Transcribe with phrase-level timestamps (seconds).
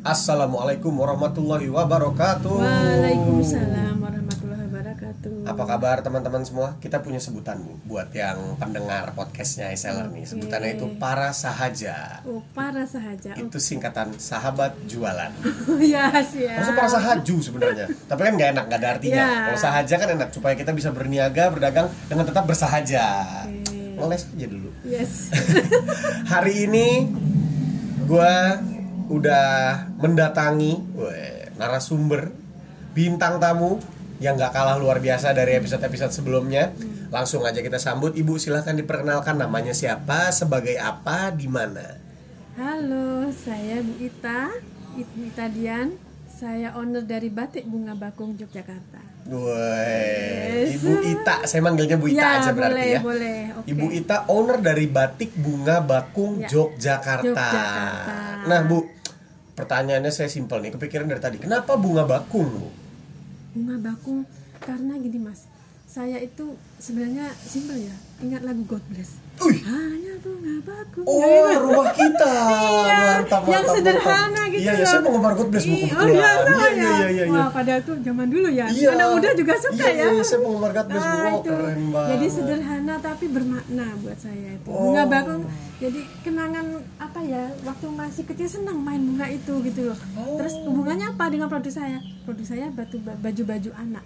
[0.00, 2.56] Assalamualaikum warahmatullahi wabarakatuh.
[2.56, 5.44] Waalaikumsalam warahmatullahi wabarakatuh.
[5.44, 6.80] Apa kabar teman-teman semua?
[6.80, 10.24] Kita punya sebutan Bu buat yang pendengar podcastnya Iseller nih.
[10.24, 10.32] Oke.
[10.32, 12.24] Sebutannya itu para sahaja.
[12.24, 13.36] Oh, para sahaja.
[13.36, 15.36] Itu singkatan sahabat jualan.
[15.68, 16.56] Oh, ya, siap.
[16.56, 17.86] Harusnya para sahaju sebenarnya.
[18.08, 19.24] Tapi kan nggak enak, nggak ada artinya.
[19.28, 19.40] Ya.
[19.52, 23.04] Kalau sahaja kan enak supaya kita bisa berniaga, berdagang dengan tetap bersahaja.
[23.52, 24.00] Oke.
[24.00, 24.70] Ngeles aja dulu.
[24.80, 25.28] Yes.
[26.32, 27.04] Hari ini
[28.08, 28.34] gue
[29.10, 32.30] udah mendatangi weh, narasumber
[32.94, 33.82] bintang tamu
[34.22, 36.70] yang gak kalah luar biasa dari episode-episode sebelumnya.
[37.10, 41.98] Langsung aja kita sambut Ibu silahkan diperkenalkan namanya siapa, sebagai apa, di mana.
[42.54, 44.54] Halo, saya Bu Ita,
[44.94, 45.88] Ibu Ita Dian.
[46.30, 49.00] Saya owner dari Batik Bunga Bakung Yogyakarta.
[49.28, 50.80] Yes.
[50.80, 53.00] Ibu Ita, saya manggilnya Bu Ita ya, aja berarti boleh, ya.
[53.04, 53.40] boleh.
[53.60, 53.66] Oke.
[53.74, 56.48] Ibu Ita owner dari Batik Bunga Bakung Ya.
[56.48, 57.28] Yogyakarta.
[57.28, 58.16] Yogyakarta.
[58.48, 58.88] Nah, Bu,
[59.60, 61.36] pertanyaannya saya simpel nih, kepikiran dari tadi.
[61.36, 62.68] Kenapa bunga bakung, Bu?
[63.50, 64.22] Bunga Bakung
[64.62, 65.49] karena gini Mas.
[65.90, 66.46] Saya itu
[66.78, 67.90] sebenarnya simpel ya.
[68.22, 69.18] Ingat lagu God Bless.
[69.40, 69.58] Wih.
[69.64, 71.02] Hanya bunga bakung.
[71.02, 72.30] Oh, rumah kita.
[72.30, 74.52] Iya, mantap, yang mantap, sederhana mantap.
[74.52, 74.86] gitu Iya, iya, loh.
[74.86, 75.98] saya penggemar God Bless Bu Ih, kebetulan.
[75.98, 76.70] Oh iya, sama iya, ya.
[76.70, 77.24] iya, iya, iya.
[77.26, 78.66] Wah, padahal tuh zaman dulu ya.
[78.70, 78.88] Iya.
[78.92, 80.06] Anak muda juga suka Iya, ya.
[80.12, 81.10] Iya, saya penggemar God Bless Bu.
[81.10, 81.50] Nah, Oh, itu.
[81.50, 82.08] keren banget.
[82.12, 84.68] Jadi sederhana tapi bermakna buat saya itu.
[84.68, 84.78] Oh.
[84.86, 85.42] Bunga bakung.
[85.80, 86.66] Jadi kenangan
[87.00, 87.42] apa ya?
[87.60, 89.98] Waktu masih kecil senang main bunga itu gitu loh.
[90.14, 90.38] Oh.
[90.38, 91.98] Terus hubungannya apa dengan produk saya?
[92.22, 94.04] Produk saya batu baju-baju anak,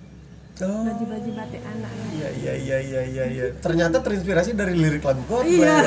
[0.63, 0.87] Oh.
[0.87, 1.91] baju-baju batik anak.
[2.15, 3.45] Iya, iya, iya, iya, iya, iya.
[3.59, 5.83] Ternyata terinspirasi dari lirik lagu God Iya.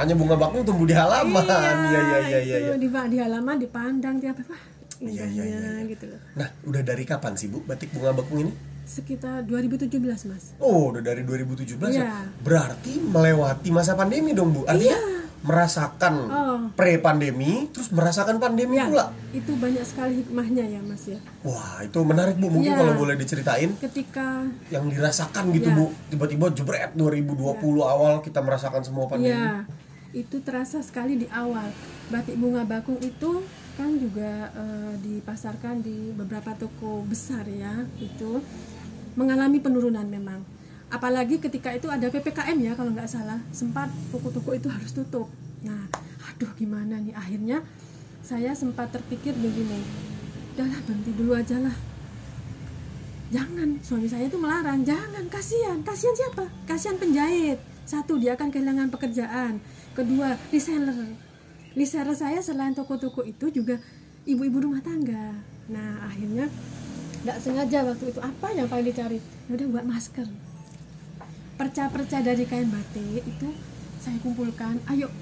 [0.00, 1.44] Hanya bunga bakung tumbuh di halaman.
[1.44, 2.56] Iya, iya, iya, iya.
[2.64, 2.74] iya.
[2.80, 4.62] Di, di halaman dipandang tiap wah
[5.00, 5.84] Iya, iya, iya, iya.
[5.84, 6.20] gitu loh.
[6.36, 8.52] Nah, udah dari kapan sih Bu batik bunga bakung ini?
[8.88, 9.96] Sekitar 2017
[10.28, 10.56] mas.
[10.60, 12.08] Oh, udah dari 2017 ya?
[12.08, 12.12] Iya.
[12.40, 14.64] Berarti melewati masa pandemi dong, Bu.
[14.64, 14.96] Artinya
[15.40, 16.60] merasakan Oh.
[16.74, 19.06] pre-pandemi, terus merasakan pandemi Ya, pula.
[19.30, 21.16] itu banyak sekali hikmahnya ya mas ya.
[21.40, 22.52] Wah, itu menarik, Bu.
[22.52, 22.78] Mungkin Iya.
[22.78, 25.76] kalau boleh diceritain Ketika yang dirasakan gitu, Ya.
[25.76, 25.86] Bu.
[26.08, 29.32] Tiba-tiba jebret 2020 awal kita merasakan semua pandemi.
[29.32, 29.64] ya
[30.10, 31.70] itu terasa sekali di awal.
[32.10, 37.86] Batik bunga bakung itu kan juga eh, dipasarkan di beberapa toko besar ya.
[37.96, 38.42] Itu
[39.14, 40.42] mengalami penurunan memang.
[40.90, 43.38] Apalagi ketika itu ada ppkm ya kalau nggak salah.
[43.54, 45.30] Sempat toko-toko itu harus tutup.
[45.62, 45.86] Nah,
[46.26, 47.14] aduh gimana nih?
[47.14, 47.62] Akhirnya
[48.26, 49.80] saya sempat terpikir begini,
[50.54, 51.76] udahlah berhenti dulu aja lah.
[53.30, 54.82] Jangan suami saya itu melarang.
[54.82, 55.78] Jangan kasihan.
[55.86, 56.50] Kasihan siapa?
[56.66, 57.62] Kasihan penjahit.
[57.86, 59.62] Satu dia akan kehilangan pekerjaan.
[59.94, 61.14] Kedua reseller.
[61.78, 63.78] Reseller saya selain toko-toko itu juga
[64.26, 65.38] ibu-ibu rumah tangga.
[65.70, 66.50] Nah akhirnya
[67.22, 68.18] nggak sengaja waktu itu.
[68.18, 69.22] Apa yang paling dicari?
[69.46, 70.49] Ya udah buat masker
[71.60, 73.52] perca-perca dari kain batik itu
[74.00, 74.80] saya kumpulkan.
[74.88, 75.12] Ayo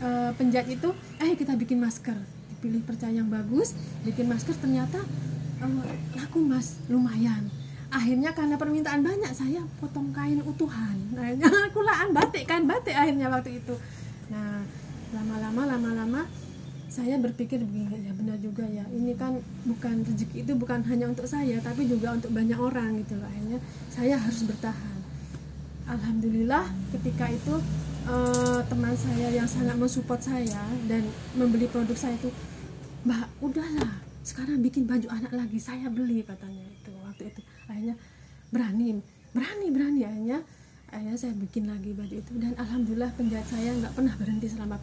[0.00, 0.88] eh, penjahit itu
[1.20, 2.16] eh kita bikin masker.
[2.56, 5.04] Dipilih perca yang bagus bikin masker ternyata
[5.60, 6.80] eh, laku mas.
[6.88, 7.52] Lumayan.
[7.92, 10.96] Akhirnya karena permintaan banyak saya potong kain utuhan.
[11.20, 13.76] Akhirnya kulaan batik kain batik akhirnya waktu itu.
[14.32, 14.64] Nah
[15.12, 16.22] lama-lama lama-lama
[16.88, 18.88] saya berpikir begini ya benar juga ya.
[18.88, 19.36] Ini kan
[19.68, 23.28] bukan rezeki itu bukan hanya untuk saya tapi juga untuk banyak orang gitu loh.
[23.28, 23.60] Akhirnya
[23.92, 24.93] saya harus bertahan
[25.84, 26.64] Alhamdulillah
[26.96, 27.54] ketika itu
[28.08, 31.04] eh, teman saya yang sangat mensupport saya dan
[31.36, 32.32] membeli produk saya itu
[33.04, 33.92] Mbak udahlah
[34.24, 37.40] sekarang bikin baju anak lagi saya beli katanya itu waktu itu.
[37.68, 37.94] Akhirnya
[38.48, 39.04] berani
[39.36, 40.00] berani berani.
[40.08, 40.38] Akhirnya
[40.88, 44.80] akhirnya saya bikin lagi baju itu dan alhamdulillah penjahit saya nggak pernah berhenti selama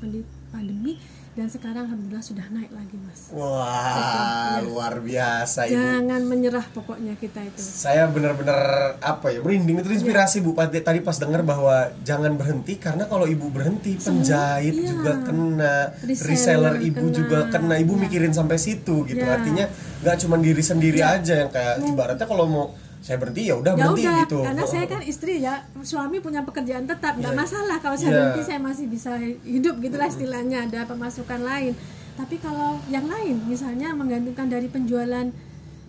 [0.54, 4.68] pandemi dan sekarang alhamdulillah sudah naik lagi mas Wah, Iya.
[4.68, 5.74] luar biasa Ibu.
[5.74, 8.60] jangan menyerah pokoknya kita itu Saya benar-benar
[9.00, 11.72] apa ya merinding itu inspirasi Bu Pati tadi pas dengar bahwa
[12.02, 14.86] jangan berhenti karena kalau Ibu berhenti penjahit iya.
[14.86, 17.16] juga kena Reseller reseller Ibu kena.
[17.16, 18.02] juga kena Ibu Iya.
[18.04, 19.32] mikirin sampai situ gitu Iya.
[19.34, 19.66] artinya
[20.04, 22.66] nggak cuma diri sendiri aja yang kayak ibaratnya kalau mau
[23.02, 24.38] saya berhenti ya udah ya berhenti udah gitu.
[24.46, 25.66] karena saya kan istri ya.
[25.82, 27.42] Suami punya pekerjaan tetap nggak Iya.
[27.42, 27.78] masalah.
[27.82, 28.18] Kalau saya Iya.
[28.22, 30.70] berhenti saya masih bisa hidup gitulah istilahnya.
[30.70, 31.74] Ada pemasukan lain.
[32.14, 35.34] Tapi kalau yang lain misalnya menggantungkan dari penjualan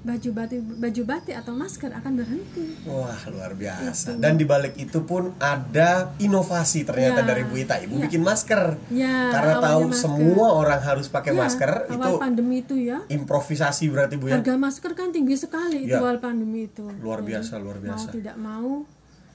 [0.02, 2.74] baju batik baju batik atau masker akan berhenti.
[2.84, 4.18] Wah luar biasa.
[4.18, 7.28] Dan dibalik itu pun ada inovasi ternyata Ya.
[7.28, 7.78] dari Bu Ita.
[7.78, 8.02] Ibu Ya.
[8.02, 8.82] bikin masker.
[8.90, 10.02] Ya karena tahu masker.
[10.02, 12.98] semua orang harus pakai Ya, masker awal itu pandemi itu ya.
[13.06, 14.36] improvisasi berarti Bu ya?
[14.36, 16.02] Harga masker kan tinggi sekali itu Ya.
[16.02, 16.82] awal pandemi itu.
[16.98, 18.02] Luar Jadi, biasa luar biasa.
[18.02, 18.70] mau tidak mau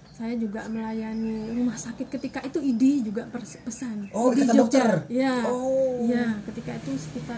[0.10, 4.10] saya juga melayani rumah sakit ketika itu ID juga pesan.
[4.10, 4.90] Oh, ID ikatan dokter?
[5.08, 5.46] ya.
[5.46, 6.02] Oh.
[6.04, 7.38] ya ketika itu sekitar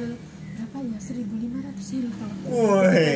[0.59, 2.25] berapa ya 1500 saya lupa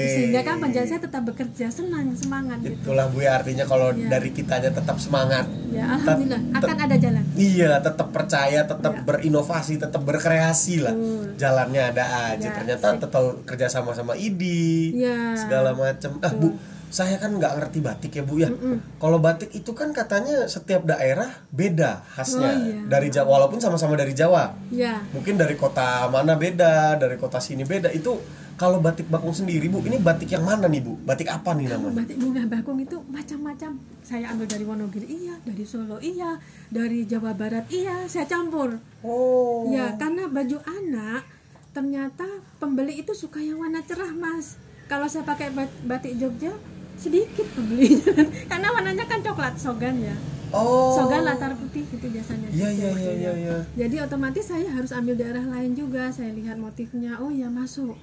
[0.07, 4.07] sehingga kan penjahit saya tetap bekerja senang semangat gitu Itulah Bu ya artinya kalau Iya.
[4.09, 5.43] dari kitanya tetap semangat.
[5.69, 9.03] ya alhamdulillah Tet- akan ada jalan Iya, tetap percaya, tetap Iya.
[9.03, 10.93] berinovasi, tetap berkreasi lah.
[10.93, 11.33] Betul.
[11.35, 12.39] Jalannya ada aja.
[12.39, 14.41] Ya, Ternyata tetap kerja sama sama ID,
[14.93, 15.33] Iya.
[15.35, 16.21] segala macam.
[16.21, 16.53] Ah Bu,
[16.93, 18.53] saya kan nggak ngerti batik ya Bu ya.
[19.01, 22.53] Kalau batik itu kan katanya setiap daerah beda khasnya.
[22.53, 22.79] Oh, iya.
[22.85, 24.53] Dari Jawa, walaupun sama-sama dari Jawa.
[24.69, 27.89] ya Mungkin dari kota mana beda, dari kota sini beda.
[27.89, 28.21] Itu
[28.53, 30.93] kalau batik bakung sendiri Bu, ini batik yang mana nih Bu?
[31.01, 32.05] Batik apa nih namanya?
[32.05, 33.71] batik bunga bakung itu macam-macam
[34.03, 36.37] saya ambil dari Wonogiri iya dari Solo iya
[36.69, 39.65] dari Jawa Barat iya saya campur Oh.
[39.67, 41.25] Ya, karena baju anak
[41.71, 42.23] ternyata
[42.55, 44.55] pembeli itu suka yang warna cerah, Mas.
[44.85, 46.53] Kalau saya pakai bat- batik Jogja
[47.03, 48.15] sedikit pembelinya
[48.51, 50.15] karena warnanya kan coklat sogan ya.
[50.53, 50.93] Oh.
[50.93, 52.47] Sogan latar putih itu biasanya.
[52.53, 53.55] Iya iya iya iya iya.
[53.73, 56.13] Jadi otomatis saya harus ambil daerah lain juga.
[56.13, 57.97] Saya lihat motifnya, oh ya masuk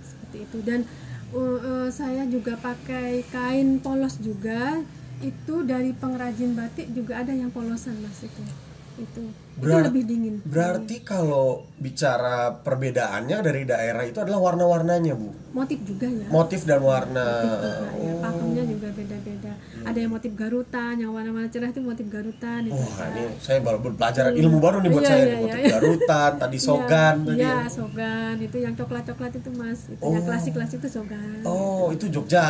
[0.00, 0.58] seperti itu.
[0.64, 0.88] Dan
[1.36, 4.80] uh, uh, saya juga pakai kain polos juga.
[5.20, 8.42] Itu dari pengrajin batik juga ada yang polosan mas itu.
[8.92, 9.22] Itu
[9.56, 10.34] Berar- itu lebih dingin.
[10.42, 15.30] Berarti kalau bicara perbedaannya dari daerah itu adalah warna-warnanya, Bu.
[15.50, 16.26] motif juga ya.
[16.28, 17.26] Motif dan warna.
[17.26, 18.12] Motif juga, ya.
[18.12, 18.20] Oh.
[18.20, 19.52] Pakemnya juga beda-beda.
[19.82, 22.60] Ada yang motif garutan, yang warna-warna cerah itu motif garutan.
[22.68, 23.10] Wah, kan.
[23.10, 25.40] ini saya baru pelajaran ilmu baru nih buat Iya, saya iya, nih.
[25.40, 25.70] Motif iya.
[25.70, 27.36] garutan, tadi sogan Iya, tadi.
[27.36, 27.58] Iya, ya.
[27.68, 28.34] sogan.
[28.38, 29.80] Itu yang coklat-coklat itu Mas.
[29.88, 30.12] Itu Oh.
[30.12, 31.40] yang klasik-klasik itu sogan.
[31.42, 32.46] Oh, itu Jogja.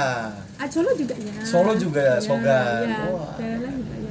[0.55, 1.35] Ah, Solo juga ya.
[1.43, 2.83] Solo juga ya, Iya, sogan.
[2.85, 3.33] Iya, Wah.
[3.35, 4.10] daerah lain juga ya.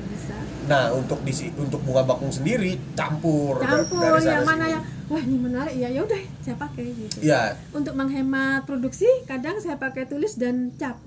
[0.69, 5.17] Nah, untuk di untuk bunga bakung sendiri campur, Campur dari sana yang mana yang wah
[5.17, 5.89] ini menarik ya.
[5.89, 7.17] Ya udah saya pakai gitu.
[7.25, 11.01] Iya, Untuk menghemat produksi, kadang saya pakai tulis dan cap.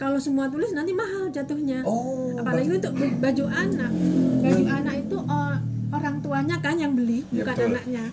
[0.00, 1.84] Kalau semua tulis nanti mahal jatuhnya.
[1.84, 3.92] Oh, Apalagi untuk b- baju anak.
[4.40, 5.54] Baju anak itu oh,
[5.92, 7.68] orang tuanya kan yang beli, Ya, bukan betul.
[7.70, 8.04] anaknya.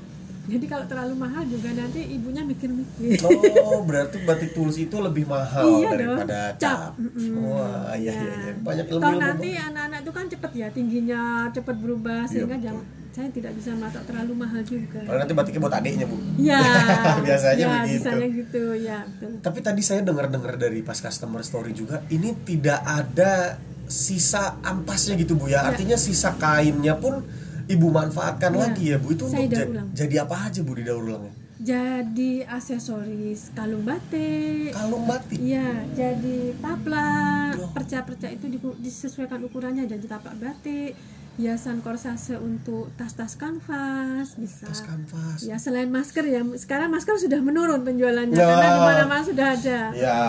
[0.50, 3.22] Jadi kalau terlalu mahal juga nanti ibunya mikir-mikir.
[3.62, 6.60] Oh, berarti batik tulis itu lebih mahal Iya dong, daripada cap.
[6.60, 6.92] cap.
[6.98, 7.46] Mm-mm.
[7.46, 8.54] Wah, iya iya iya.
[8.58, 9.22] Banyak Toh ilmu-ilmu.
[9.22, 11.22] nanti anak-anak itu kan cepet ya tingginya
[11.54, 12.66] cepet berubah sehingga betul.
[12.66, 12.76] jam
[13.10, 15.02] saya tidak bisa matok terlalu mahal juga.
[15.02, 16.18] Kalau nanti batiknya buat adiknya, Bu.
[16.38, 16.62] Iya.
[17.26, 17.98] Biasanya ya, begitu.
[18.06, 19.00] Bisanya gitu ya.
[19.06, 19.32] Betul.
[19.42, 23.58] Tapi tadi saya dengar-dengar dari pas customer story juga, ini tidak ada
[23.90, 25.66] sisa ampasnya gitu bu ya.
[25.66, 25.74] Ya.
[25.74, 27.26] Artinya sisa kainnya pun
[27.70, 28.60] ibu manfaatkan Ya.
[28.60, 29.08] lagi ya bu.
[29.10, 29.88] Itu Saya untuk ja- ulang.
[29.94, 31.34] jadi apa aja bu di daur ulangnya?
[31.60, 34.72] Jadi aksesoris kalung batik.
[34.72, 35.38] Kalung batik.
[35.38, 38.48] Iya, jadi taplak, perca-perca itu
[38.80, 40.96] disesuaikan ukurannya jadi taplak batik,
[41.36, 44.66] hiasan korsase untuk tas-tas kanvas bisa.
[44.66, 45.40] Tas kanvas.
[45.42, 48.44] Ya selain masker ya, sekarang masker sudah menurun penjualannya Ya.
[48.46, 49.80] karena di mana-mana sudah ada.
[49.94, 50.20] Ya.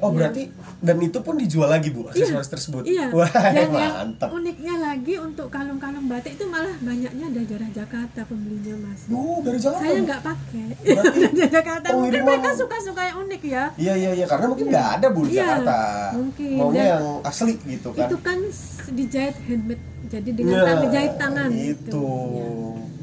[0.00, 0.48] Oh berarti
[0.78, 2.82] dan itu pun dijual lagi bu aksesoris tersebut.
[2.82, 3.08] Iya.
[3.10, 4.28] Wah Dan yang mantap.
[4.30, 9.04] uniknya lagi untuk kalung-kalung batik itu malah banyaknya dari daerah Jakarta pembelinya mas.
[9.06, 9.84] Oh dari Jakarta.
[9.84, 10.64] Saya nggak pakai
[11.36, 11.86] dari Jakarta.
[11.90, 13.64] Mungkin pengiriman- mereka suka-suka yang unik ya.
[13.76, 15.78] Iya iya iya karena mungkin nggak ada bu di Iya, Jakarta.
[16.14, 16.56] mungkin.
[16.56, 18.06] Maunya Dan yang asli gitu kan.
[18.06, 18.38] Itu kan
[18.90, 21.48] dijahit handmade, jadi dengan Ya, tangan jahit tangan.
[21.50, 21.68] Itu.
[21.68, 22.06] Gitu.
[22.34, 22.48] Ya.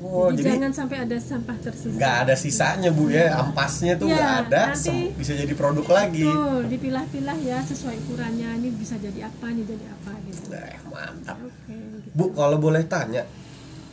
[0.09, 1.91] Oh, jadi, jadi jangan sampai ada sampah tersisa.
[1.93, 6.23] nggak ada sisanya bu ya ampasnya tuh Iya, nggak ada nanti- bisa jadi produk lagi
[6.23, 8.49] Betul, dipilah-pilah ya sesuai ukurannya.
[8.55, 10.41] Ini bisa jadi apa, ini jadi apa gitu.
[10.47, 11.75] nah, mantap Oke.
[11.75, 12.07] gitu.
[12.09, 13.27] bu kalau boleh tanya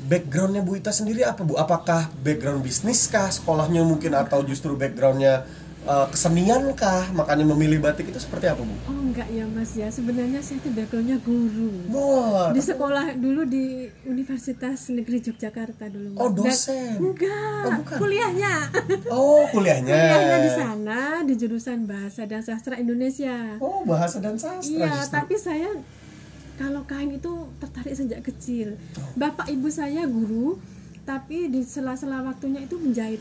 [0.00, 5.42] backgroundnya bu Ita sendiri apa bu apakah background bisnis kah sekolahnya mungkin atau justru backgroundnya
[5.84, 9.86] eh, kesenian kah makanya memilih batik itu seperti apa bu Oh enggak ya mas ya,
[9.88, 11.70] sebenarnya saya itu backgroundnya guru.
[11.88, 16.08] Wah, Di sekolah dulu di Universitas Negeri Yogyakarta dulu.
[16.10, 16.18] Mas.
[16.18, 16.92] Oh, Dan- dosen.
[16.98, 17.96] enggak, Oh, bukan.
[17.96, 18.54] kuliahnya.
[19.08, 23.56] oh kuliahnya kuliahnya di sana di jurusan Bahasa dan Sastra Indonesia.
[23.58, 25.12] oh bahasa dan sastra Iya, justru.
[25.12, 25.70] tapi saya
[26.54, 28.78] kalau kain itu tertarik sejak kecil.
[28.94, 29.10] Oh.
[29.16, 30.58] Bapak ibu saya guru,
[31.02, 33.18] tapi di sela-sela waktunya itu menjahit.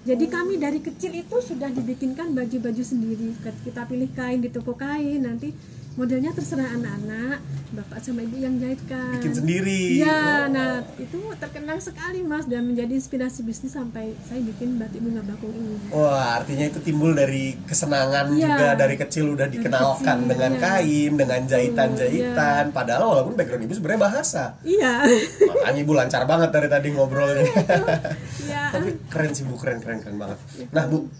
[0.00, 3.36] Jadi kami dari kecil itu sudah dibikinkan baju-baju sendiri.
[3.36, 5.52] Kita pilih kain di toko kain, nanti
[5.90, 9.20] modelnya terserah anak-anak, bapak sama ibu yang jahitkan.
[9.20, 10.42] bikin sendiri Iya, Oh.
[10.48, 15.50] nah itu terkenal sekali mas dan menjadi inspirasi bisnis sampai saya bikin batik bunga bakung
[15.50, 15.76] ini.
[15.92, 18.40] Wah, artinya itu timbul dari kesenangan Iya.
[18.40, 20.62] juga dari kecil udah dikenalkan kecil, dengan iya.
[20.62, 22.64] kain, dengan jahitan-jahitan.
[22.70, 24.42] Padahal walaupun background ibu sebenarnya bahasa.
[24.62, 25.04] Iya,
[25.42, 27.44] Makanya ibu lancar banget dari tadi ngobrolnya.
[28.70, 30.38] Tapi keren sih bu, keren keren keren banget.
[30.70, 31.10] Nah bu,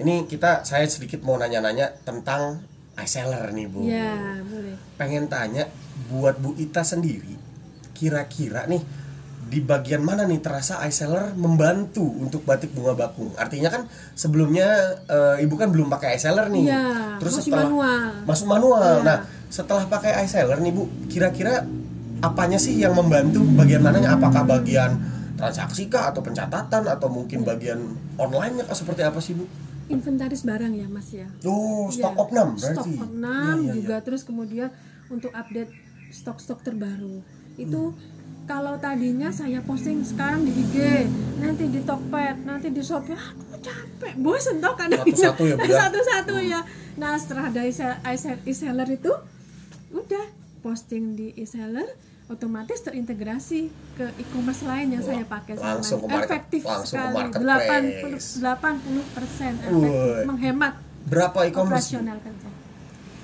[0.00, 2.60] ini kita saya sedikit mau nanya-nanya tentang
[3.00, 3.80] iSeller nih bu.
[3.84, 4.76] Ya, boleh.
[5.00, 5.68] Pengen tanya,
[6.12, 7.36] buat bu Ita sendiri,
[7.96, 8.80] kira-kira nih
[9.50, 13.34] di bagian mana nih terasa iSeller membantu untuk batik bunga bakung?
[13.34, 13.82] Artinya kan
[14.14, 16.70] sebelumnya eh, ibu kan belum pakai iSeller nih.
[16.70, 18.02] Iya, masih manual.
[18.28, 18.94] Masuk manual.
[19.00, 19.06] Iya.
[19.06, 19.18] Nah,
[19.50, 21.66] setelah pakai iSeller nih Bu, kira-kira
[22.22, 24.14] apanya sih yang membantu bagian mananya?
[24.14, 25.00] Apakah bagian
[25.40, 27.80] transaksi kah atau pencatatan atau mungkin bagian
[28.14, 29.48] online-nya kah seperti apa sih bu?
[29.88, 32.92] inventaris barang ya mas ya Oh, stok Iya, opnam stok berarti.
[33.00, 34.04] opnam Iya, iya, juga iya.
[34.04, 34.68] terus kemudian
[35.08, 35.72] untuk update
[36.10, 37.24] stok-stok terbaru
[37.56, 37.98] itu Hmm.
[38.46, 40.76] kalau tadinya saya posting sekarang di IG
[41.38, 45.76] nanti di Tokped nanti di Shopee aduh capek bosen toh kadang Satu-satu ya, ya?
[45.82, 46.60] satu-satu ya
[46.96, 49.12] nah setelah ada e-sell- e-sell- e-seller itu
[49.90, 50.24] udah
[50.60, 51.86] posting di e-seller
[52.30, 53.60] otomatis terintegrasi
[53.92, 58.26] ke e-commerce lain yang saya pakai langsung ke market- efektif langsung ke sekali marketplace.
[58.38, 60.22] 80 persen Woi.
[60.24, 61.90] menghemat Berapa e-commerce?
[61.90, 61.98] Bu?
[61.98, 62.48] operasional kerja.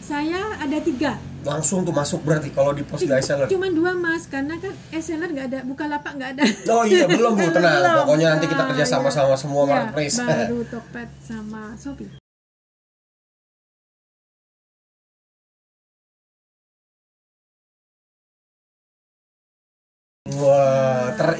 [0.01, 1.13] Saya ada tiga.
[1.43, 3.47] Langsung tuh masuk berarti kalau di post di seller.
[3.47, 6.43] Cuma dua mas, karena kan e-seller nggak ada, buka lapak nggak ada.
[6.69, 7.79] Oh iya belum bu tenang.
[7.79, 7.97] Belum.
[8.03, 8.91] Pokoknya nanti kita Ah, kerja iya.
[9.37, 10.17] semua Iya, marketplace.
[10.19, 12.26] Baru Tokped sama Shopee.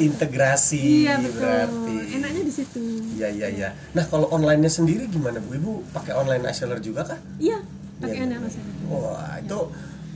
[0.07, 1.43] Terintegrasi Iya betul.
[1.43, 1.97] berarti.
[2.15, 2.83] Enaknya di situ.
[3.19, 3.69] Iya iya iya.
[3.93, 5.59] Nah kalau online-nya sendiri gimana bu?
[5.59, 7.19] Ibu pakai online reseller juga kah?
[7.43, 7.59] Iya,
[7.99, 8.47] pakai Iya, enak iya.
[8.47, 8.57] mas.
[8.87, 9.61] Wah itu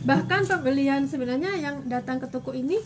[0.00, 2.80] Bahkan pembelian sebenarnya yang datang ke toko ini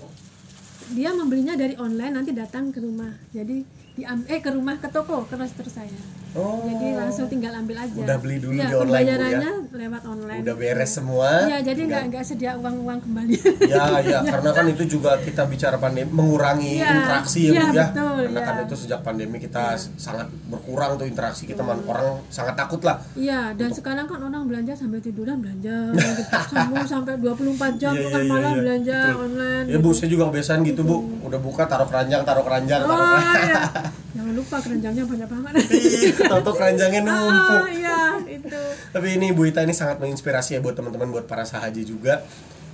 [0.90, 3.12] dia membelinya dari online nanti datang ke rumah.
[3.30, 3.62] Jadi
[3.94, 5.94] diam eh ke rumah ke toko ke roster saya.
[6.34, 7.94] Oh Jadi langsung tinggal ambil aja.
[7.96, 9.14] Udah beli dulu Iya, di online, Bu, ya?
[9.14, 10.40] pembayarannya lewat online.
[10.40, 11.30] udah beres semua.
[11.44, 13.34] Iya, jadi nggak nggak sedia uang uang kembali.
[13.74, 17.66] Ya, ya, karena kan itu juga kita bicara pandemi mengurangi Iya, interaksi ya, Bu iya,
[17.72, 17.86] ya.
[17.88, 18.64] betul, karena kan iya.
[18.64, 19.64] itu sejak pandemi kita
[19.96, 23.02] sangat berkurang tuh interaksi kita, man- orang sangat takut lah.
[23.14, 26.22] Iya, dan sekarang kan orang belanja sambil tiduran belanja, gitu.
[26.48, 29.24] Semua sampai 24 jam Iya, kan iya, malah iya, belanja betul.
[29.24, 29.64] online.
[29.64, 29.82] Ya gitu.
[29.82, 30.96] Bu, saya juga kebiasaan gitu Bu.
[31.22, 33.42] Udah buka taruh keranjang, taruh keranjang, taruh Oh keranjang.
[33.44, 33.62] iya.
[34.14, 35.52] Jangan lupa keranjangnya banyak banget.
[36.30, 37.62] Tahu keranjangnya numpuk.
[37.62, 38.60] Ah, iya, itu.
[38.94, 42.22] Tapi ini Bu Ita ini sangat menginspirasi ya buat teman-teman buat para sahaja juga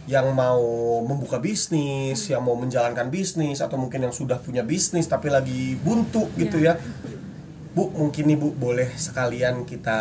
[0.04, 0.60] yang mau
[1.00, 6.28] membuka bisnis, yang mau menjalankan bisnis atau mungkin yang sudah punya bisnis tapi lagi buntu
[6.36, 6.76] gitu ya.
[7.70, 9.98] Bu, mungkin nih Bu boleh sekalian kita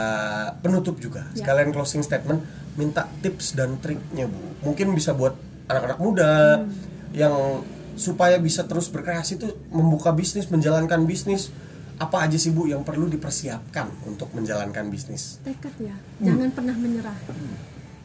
[0.59, 1.23] penutup juga.
[1.37, 1.45] Ya.
[1.45, 2.43] Sekalian closing statement
[2.75, 4.41] minta tips dan triknya Bu.
[4.67, 5.37] Mungkin bisa buat
[5.69, 6.65] anak-anak muda
[7.13, 7.63] yang
[7.99, 11.51] supaya bisa terus berkreasi itu membuka bisnis, menjalankan bisnis.
[11.99, 15.43] Apa aja sih Bu yang perlu dipersiapkan untuk menjalankan bisnis?
[15.43, 16.25] Tekad ya, Hmm.
[16.31, 17.19] jangan pernah menyerah.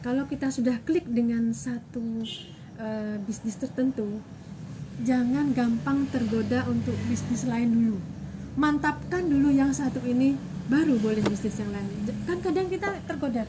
[0.03, 2.27] Kalau kita sudah klik dengan satu
[2.75, 4.19] eh, bisnis tertentu,
[5.07, 7.97] jangan gampang tergoda untuk bisnis lain dulu.
[8.59, 10.35] Mantapkan dulu yang satu ini,
[10.67, 11.87] baru boleh bisnis yang lain.
[12.27, 13.47] Kan kadang kita tergoda,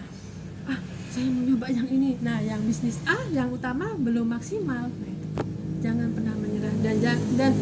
[0.71, 0.79] ah
[1.11, 2.23] saya mau nyoba yang ini.
[2.23, 4.87] Nah, yang bisnis A yang utama belum maksimal.
[4.87, 5.16] Nah.
[5.87, 6.97] Jangan pernah menyerah dan
[7.37, 7.53] dan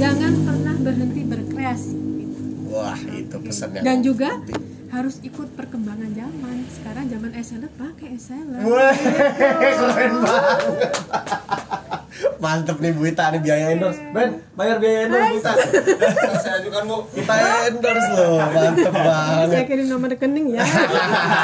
[0.00, 1.92] jangan pernah berhenti berkreasi.
[1.92, 2.40] Gitu.
[2.66, 4.62] Wah, itu pesan yang Dan juga penting.
[4.88, 6.56] harus ikut perkembangan zaman.
[6.72, 8.60] Sekarang zaman e-seller pakai e-seller.
[8.64, 10.92] Wah, keren banget.
[12.40, 14.00] Mantep nih Bu Ita nih biaya endorse.
[14.12, 15.52] Ben, bayar biaya endorse Bu Ita.
[16.44, 17.34] saya ajukan bu Kita
[17.68, 18.36] endorse loh.
[18.48, 19.48] Mantep banget.
[19.52, 20.64] Saya kirim nomor rekening ya.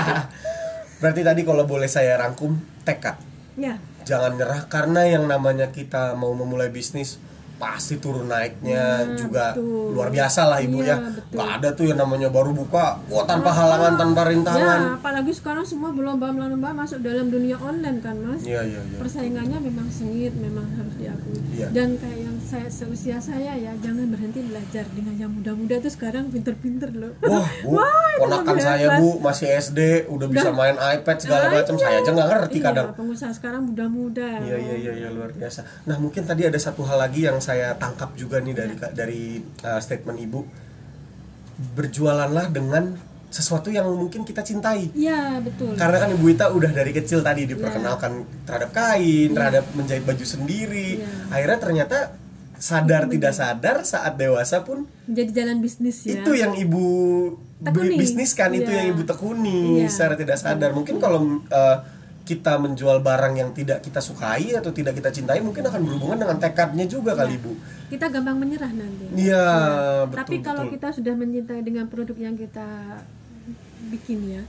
[1.00, 3.16] Berarti tadi kalau boleh saya rangkum tekad.
[3.60, 3.74] Ya.
[4.08, 7.20] Jangan nyerah karena yang namanya kita mau memulai bisnis
[7.60, 9.92] pasti turun naiknya Nah, juga betul.
[9.92, 11.36] luar biasa lah ibu ya Iya, betul.
[11.36, 15.62] nggak ada tuh yang namanya baru buka wah tanpa halangan tanpa Ya, rintangan apalagi sekarang
[15.62, 18.40] semua berlomba-lomba masuk dalam dunia online kan, Mas.
[18.42, 21.36] iya iya iya Persaingannya memang sengit, memang harus diakui.
[21.52, 21.68] Iya.
[21.68, 26.30] Dan kayak yang saya seusia saya ya, jangan berhenti belajar dengan yang muda-muda tuh sekarang
[26.30, 27.12] pinter-pinter loh.
[27.20, 28.98] Wah, Bu, itu ponakan saya hebat.
[28.98, 31.74] Bu masih SD, udah bisa main iPad segala Ah, macam.
[31.74, 31.82] iya.
[31.82, 32.86] Saya aja nggak ngerti Iya, kadang.
[32.94, 34.28] pengusaha sekarang muda-muda.
[34.40, 35.60] Iya iya iya iya, luar biasa.
[35.84, 38.88] Nah mungkin tadi ada satu hal lagi yang saya tangkap juga nih dari Iya.
[38.90, 39.22] dari
[39.60, 40.40] uh, statement ibu.
[41.60, 42.96] Berjualanlah dengan
[43.28, 44.90] sesuatu yang mungkin kita cintai.
[44.90, 45.76] Iya, betul.
[45.76, 50.98] Karena kan ibu Ita udah dari kecil tadi diperkenalkan terhadap kain, terhadap menjahit baju sendiri.
[50.98, 51.06] Iya.
[51.30, 51.98] Akhirnya ternyata
[52.56, 56.20] sadar tidak sadar saat dewasa pun Jadi jalan bisnis ya.
[56.20, 56.84] itu yang ibu
[57.58, 57.96] Tekuni.
[57.96, 58.84] bisnis kan itu Iya.
[58.84, 59.88] yang ibu tekuni Iya.
[59.88, 61.76] secara tidak sadar mungkin kalau uh,
[62.20, 66.38] kita menjual barang yang tidak kita sukai atau tidak kita cintai mungkin akan berhubungan dengan
[66.38, 67.38] tekadnya juga kali Iya.
[67.38, 67.52] ibu
[67.88, 69.04] kita gampang menyerah nanti.
[69.14, 69.46] iya Ya.
[70.06, 70.74] betul Tapi kalau betul.
[70.74, 72.68] kita sudah mencintai dengan produk yang kita
[73.82, 74.42] bikin ya,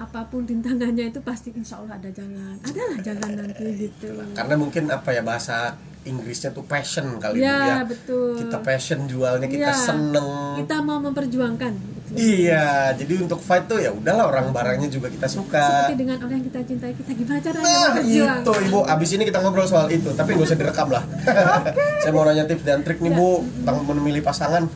[0.00, 2.56] apa pun rintangannya itu pasti insya Allah ada jalan.
[2.58, 4.08] Adalah jalan nanti gitu.
[4.32, 8.32] karena mungkin apa ya bahasa Inggrisnya tuh passion kali ya Ya, betul.
[8.34, 9.76] kita passion jualnya kita Iya.
[9.76, 11.72] seneng Kita mau memperjuangkan.
[11.76, 12.16] gitu.
[12.16, 16.34] iya jadi untuk fight tuh ya udahlah orang barangnya juga kita suka Seperti dengan orang
[16.34, 18.40] yang kita cintai, kita gimana caranya Nah memperjuangkan.
[18.40, 21.04] itu ibu, abis ini kita ngobrol soal itu, tapi nggak usah direkam lah.
[22.02, 23.30] Saya mau nanya tips dan trik nih bu,
[23.60, 24.64] tentang memilih pasangan.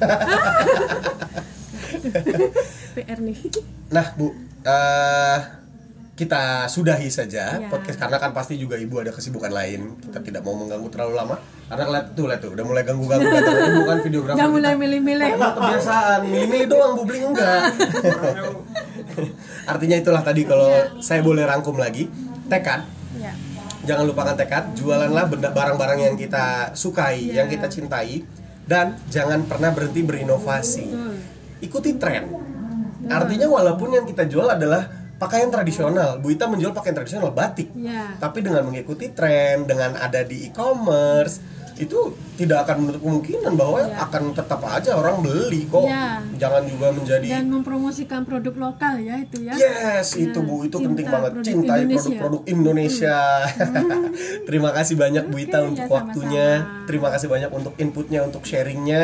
[2.94, 3.38] PR nih.
[3.88, 4.30] nah bu,
[4.64, 5.38] eh,
[6.14, 7.66] kita sudahi saja Ya.
[7.66, 9.99] podcast karena kan pasti juga ibu ada kesibukan lain.
[10.00, 11.37] Kita tidak mau mengganggu terlalu lama.
[11.64, 13.25] Karena lihat tuh, lihat tuh, udah mulai ganggu-ganggu.
[13.25, 14.37] Lihat tuh, ini bukan videografer.
[14.37, 15.28] Udah mulai milih-milih.
[15.33, 17.61] Emang kebiasaan, ini doang bubling enggak.
[19.73, 20.68] Artinya itulah tadi kalau
[20.99, 22.09] saya boleh rangkum lagi,
[22.47, 23.30] tekad Ya.
[23.85, 27.40] jangan lupakan tekad jualanlah benda barang-barang yang kita sukai Iya.
[27.40, 28.21] yang kita cintai
[28.64, 31.14] dan jangan pernah berhenti berinovasi Betul.
[31.61, 32.26] ikuti tren
[33.06, 38.16] artinya walaupun yang kita jual adalah pakaian tradisional Bu Ita menjual pakaian tradisional batik Ya.
[38.16, 41.40] tapi dengan mengikuti tren dengan ada di e-commerce
[41.75, 41.99] itu
[42.34, 43.99] tidak akan menutup kemungkinan bahwa Iya.
[44.00, 46.23] akan tetap aja orang beli kok Iya.
[46.37, 49.54] jangan juga menjadi Dan mempromosikan produk lokal ya itu ya.
[49.54, 51.30] Yes, Ya, itu Bu, itu cinta penting banget.
[51.32, 51.99] produk Cintai Indonesia.
[52.06, 53.18] produk-produk Indonesia.
[54.46, 56.49] Terima kasih banyak Bu Ita untuk ya, waktunya.
[56.58, 56.87] sama-sama.
[56.87, 59.02] Terima kasih banyak untuk inputnya, untuk sharingnya.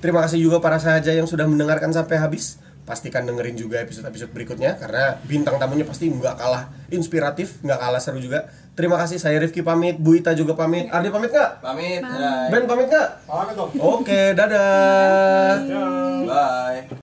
[0.00, 2.56] Terima kasih juga para sahaja yang sudah mendengarkan sampai habis.
[2.90, 8.18] Pastikan dengerin juga episode-episode berikutnya karena bintang tamunya pasti nggak kalah inspiratif, nggak kalah seru
[8.18, 8.50] juga.
[8.74, 10.90] Terima kasih, saya Rifki pamit, Bu Ita juga pamit.
[10.90, 11.62] Ardi pamit nggak?
[11.62, 12.02] Pamit.
[12.50, 13.08] Ben pamit nggak?
[13.30, 13.70] Pamit dong.
[13.78, 15.62] Oke, dadah.
[16.26, 16.98] Bye.